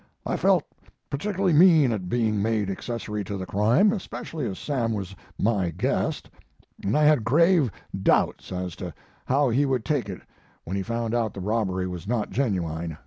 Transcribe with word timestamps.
I 0.25 0.35
felt 0.35 0.63
particularly 1.11 1.53
mean 1.53 1.91
at 1.91 2.09
being 2.09 2.41
made 2.41 2.71
accessory 2.71 3.23
to 3.25 3.37
the 3.37 3.45
crime, 3.45 3.91
especially 3.91 4.47
as 4.47 4.57
Sam 4.57 4.93
was 4.93 5.15
my 5.37 5.69
guest, 5.69 6.27
and 6.83 6.97
I 6.97 7.03
had 7.03 7.23
grave 7.23 7.69
doubts 8.01 8.51
as 8.51 8.75
to 8.77 8.95
how 9.25 9.49
he 9.51 9.63
would 9.63 9.85
take 9.85 10.09
it 10.09 10.21
when 10.63 10.75
he 10.75 10.81
found 10.81 11.13
out 11.13 11.35
the 11.35 11.39
robbery 11.39 11.85
was 11.85 12.07
not 12.07 12.31
genuine. 12.31 12.97